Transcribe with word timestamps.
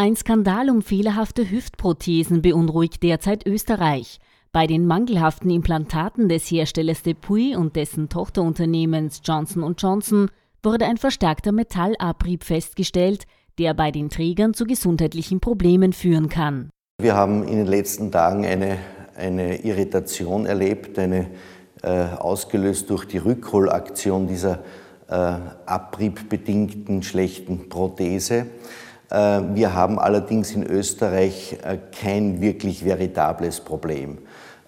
Ein 0.00 0.14
Skandal 0.14 0.70
um 0.70 0.80
fehlerhafte 0.80 1.50
Hüftprothesen 1.50 2.40
beunruhigt 2.40 3.02
derzeit 3.02 3.44
Österreich. 3.44 4.20
Bei 4.52 4.68
den 4.68 4.86
mangelhaften 4.86 5.50
Implantaten 5.50 6.28
des 6.28 6.48
Herstellers 6.48 7.02
Depuis 7.02 7.56
und 7.56 7.74
dessen 7.74 8.08
Tochterunternehmens 8.08 9.22
Johnson 9.24 9.74
Johnson 9.76 10.30
wurde 10.62 10.86
ein 10.86 10.98
verstärkter 10.98 11.50
Metallabrieb 11.50 12.44
festgestellt, 12.44 13.24
der 13.58 13.74
bei 13.74 13.90
den 13.90 14.08
Trägern 14.08 14.54
zu 14.54 14.66
gesundheitlichen 14.66 15.40
Problemen 15.40 15.92
führen 15.92 16.28
kann. 16.28 16.70
Wir 17.02 17.16
haben 17.16 17.42
in 17.42 17.56
den 17.56 17.66
letzten 17.66 18.12
Tagen 18.12 18.46
eine, 18.46 18.78
eine 19.16 19.64
Irritation 19.64 20.46
erlebt, 20.46 20.96
eine 21.00 21.26
äh, 21.82 22.04
ausgelöst 22.16 22.88
durch 22.88 23.04
die 23.04 23.18
Rückholaktion 23.18 24.28
dieser 24.28 24.62
äh, 25.08 25.14
abriebbedingten 25.66 27.02
schlechten 27.02 27.68
Prothese. 27.68 28.46
Äh, 29.10 29.40
wir 29.54 29.74
haben 29.74 29.98
allerdings 29.98 30.52
in 30.52 30.64
Österreich 30.64 31.58
äh, 31.62 31.78
kein 31.98 32.40
wirklich 32.40 32.84
veritables 32.84 33.60
Problem. 33.60 34.18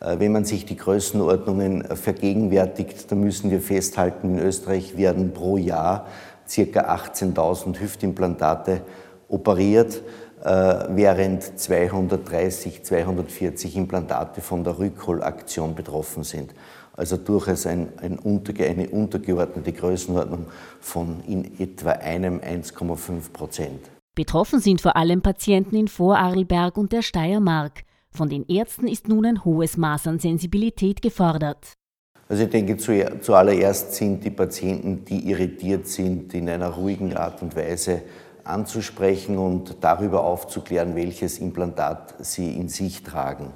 Äh, 0.00 0.18
wenn 0.18 0.32
man 0.32 0.44
sich 0.44 0.64
die 0.64 0.76
Größenordnungen 0.76 1.84
vergegenwärtigt, 1.96 3.10
dann 3.10 3.20
müssen 3.20 3.50
wir 3.50 3.60
festhalten, 3.60 4.38
in 4.38 4.44
Österreich 4.44 4.96
werden 4.96 5.32
pro 5.32 5.56
Jahr 5.56 6.06
ca. 6.46 6.62
18.000 6.62 7.78
Hüftimplantate 7.78 8.80
operiert, 9.28 10.02
während 10.42 11.60
230, 11.60 12.82
240 12.82 13.76
Implantate 13.76 14.40
von 14.40 14.64
der 14.64 14.78
Rückholaktion 14.78 15.74
betroffen 15.74 16.24
sind. 16.24 16.54
Also 16.96 17.18
durchaus 17.18 17.66
ein, 17.66 17.88
ein 17.98 18.18
eine 18.58 18.88
untergeordnete 18.88 19.72
Größenordnung 19.72 20.46
von 20.80 21.22
in 21.28 21.60
etwa 21.60 21.90
einem 21.90 22.40
1,5 22.40 23.32
Prozent. 23.34 23.99
Betroffen 24.16 24.60
sind 24.60 24.80
vor 24.80 24.96
allem 24.96 25.22
Patienten 25.22 25.76
in 25.76 25.88
Vorarlberg 25.88 26.76
und 26.76 26.92
der 26.92 27.02
Steiermark. 27.02 27.84
Von 28.10 28.28
den 28.28 28.44
Ärzten 28.48 28.88
ist 28.88 29.06
nun 29.06 29.24
ein 29.24 29.44
hohes 29.44 29.76
Maß 29.76 30.08
an 30.08 30.18
Sensibilität 30.18 31.00
gefordert. 31.00 31.74
Also 32.28 32.44
ich 32.44 32.50
denke, 32.50 32.76
zuallererst 32.76 33.94
sind 33.94 34.24
die 34.24 34.30
Patienten, 34.30 35.04
die 35.04 35.30
irritiert 35.30 35.86
sind, 35.86 36.34
in 36.34 36.48
einer 36.48 36.70
ruhigen 36.70 37.16
Art 37.16 37.40
und 37.42 37.54
Weise 37.56 38.02
anzusprechen 38.44 39.38
und 39.38 39.76
darüber 39.80 40.24
aufzuklären, 40.24 40.96
welches 40.96 41.38
Implantat 41.38 42.14
sie 42.18 42.52
in 42.56 42.68
sich 42.68 43.02
tragen. 43.02 43.52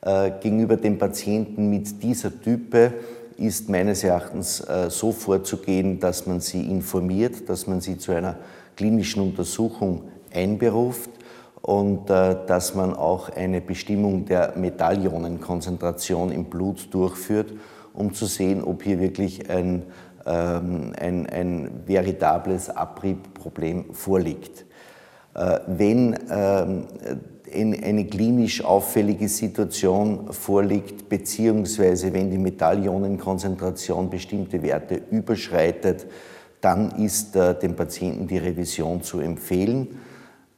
Äh, 0.00 0.32
gegenüber 0.40 0.76
den 0.76 0.98
Patienten 0.98 1.70
mit 1.70 2.02
dieser 2.02 2.40
Type 2.40 2.94
ist 3.36 3.68
meines 3.68 4.04
Erachtens 4.04 4.60
äh, 4.60 4.90
so 4.90 5.12
vorzugehen, 5.12 5.98
dass 6.00 6.26
man 6.26 6.40
sie 6.40 6.68
informiert, 6.68 7.48
dass 7.48 7.66
man 7.66 7.80
sie 7.80 7.98
zu 7.98 8.12
einer 8.12 8.36
klinischen 8.76 9.22
Untersuchung 9.22 10.02
einberuft 10.32 11.10
und 11.62 12.10
äh, 12.10 12.36
dass 12.46 12.74
man 12.74 12.94
auch 12.94 13.30
eine 13.30 13.60
Bestimmung 13.60 14.26
der 14.26 14.54
Metallionenkonzentration 14.56 16.30
im 16.30 16.44
Blut 16.44 16.92
durchführt, 16.92 17.54
um 17.94 18.12
zu 18.12 18.26
sehen, 18.26 18.62
ob 18.62 18.82
hier 18.82 19.00
wirklich 19.00 19.48
ein, 19.48 19.84
ähm, 20.26 20.92
ein, 21.00 21.26
ein 21.26 21.70
veritables 21.86 22.68
Abriebproblem 22.68 23.94
vorliegt. 23.94 24.66
Äh, 25.34 25.60
wenn 25.66 26.18
ähm, 26.30 26.84
eine 27.54 28.04
klinisch 28.06 28.64
auffällige 28.64 29.28
Situation 29.28 30.32
vorliegt, 30.32 31.08
beziehungsweise 31.08 32.12
wenn 32.12 32.30
die 32.30 32.38
Metallionenkonzentration 32.38 34.10
bestimmte 34.10 34.62
Werte 34.62 35.00
überschreitet, 35.10 36.06
dann 36.64 36.90
ist 36.92 37.36
äh, 37.36 37.58
dem 37.58 37.76
Patienten 37.76 38.26
die 38.26 38.38
Revision 38.38 39.02
zu 39.02 39.20
empfehlen. 39.20 39.98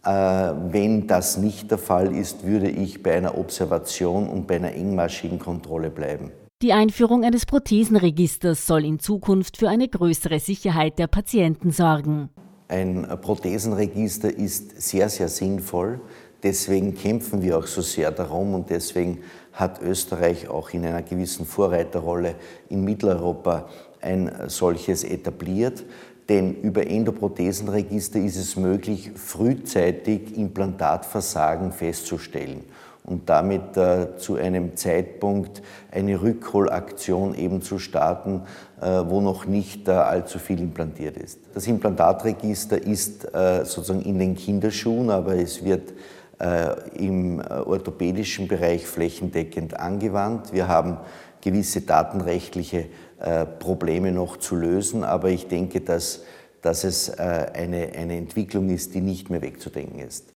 Äh, 0.05 0.09
wenn 0.09 1.07
das 1.09 1.37
nicht 1.37 1.71
der 1.71 1.79
Fall 1.79 2.15
ist, 2.15 2.47
würde 2.47 2.71
ich 2.71 3.03
bei 3.03 3.17
einer 3.17 3.37
Observation 3.37 4.29
und 4.29 4.47
bei 4.47 4.57
einer 4.57 4.73
engmaschigen 4.73 5.41
Kontrolle 5.41 5.91
bleiben. 5.91 6.31
Die 6.63 6.73
Einführung 6.73 7.25
eines 7.25 7.45
Prothesenregisters 7.45 8.67
soll 8.67 8.85
in 8.85 8.99
Zukunft 8.99 9.57
für 9.57 9.69
eine 9.69 9.89
größere 9.89 10.39
Sicherheit 10.39 10.99
der 10.99 11.09
Patienten 11.09 11.71
sorgen. 11.71 12.31
Ein 12.69 13.07
Prothesenregister 13.21 14.35
ist 14.35 14.81
sehr, 14.81 15.09
sehr 15.09 15.29
sinnvoll. 15.29 16.01
Deswegen 16.43 16.95
kämpfen 16.95 17.43
wir 17.43 17.59
auch 17.59 17.67
so 17.67 17.83
sehr 17.83 18.11
darum 18.11 18.55
und 18.55 18.71
deswegen 18.71 19.19
hat 19.53 19.83
Österreich 19.83 20.49
auch 20.49 20.71
in 20.71 20.85
einer 20.87 21.03
gewissen 21.03 21.47
Vorreiterrolle 21.47 22.37
in 22.69 22.85
Mitteleuropa 22.85 23.69
ein 24.01 24.31
solches 24.49 25.05
etabliert. 25.05 25.85
Denn 26.29 26.55
über 26.63 26.87
Endoprothesenregister 26.87 28.19
ist 28.19 28.37
es 28.37 28.57
möglich, 28.57 29.13
frühzeitig 29.15 30.37
Implantatversagen 30.37 31.71
festzustellen 31.71 32.65
und 33.07 33.29
damit 33.29 33.77
äh, 33.77 34.17
zu 34.17 34.35
einem 34.35 34.77
Zeitpunkt 34.77 35.63
eine 35.93 36.21
Rückholaktion 36.21 37.35
eben 37.37 37.63
zu 37.63 37.79
starten, 37.79 38.43
äh, 38.81 38.87
wo 39.07 39.21
noch 39.21 39.47
nicht 39.47 39.87
äh, 39.87 39.93
allzu 39.93 40.41
viel 40.41 40.61
implantiert 40.61 41.17
ist. 41.17 41.39
Das 41.55 41.69
Implantatregister 41.69 42.83
ist 42.83 43.25
äh, 43.33 43.65
sozusagen 43.65 44.03
in 44.03 44.19
den 44.19 44.35
Kinderschuhen, 44.35 45.11
aber 45.11 45.37
es 45.37 45.65
wird 45.65 45.95
im 46.95 47.41
äh, 47.41 47.45
orthopädischen 47.45 48.49
Bereich 48.49 48.87
flächendeckend 48.87 49.79
angewandt. 49.79 50.53
Wir 50.53 50.69
haben 50.69 50.99
gewisse 51.41 51.81
datenrechtliche 51.81 52.87
äh, 53.21 53.47
Probleme 53.47 54.13
noch 54.13 54.37
zu 54.37 54.57
lösen, 54.57 55.05
aber 55.05 55.31
ich 55.31 55.49
denke, 55.49 55.81
dass, 55.81 56.25
dass 56.61 56.85
es 56.85 57.11
eine, 57.19 57.93
eine 57.97 58.17
Entwicklung 58.17 58.69
ist, 58.69 58.95
die 58.95 59.01
nicht 59.01 59.31
mehr 59.31 59.43
wegzudenken 59.43 60.01
ist. 60.01 60.36